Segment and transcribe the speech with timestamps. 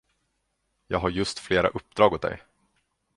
[0.87, 2.41] Jag har just flera uppdrag åt dig.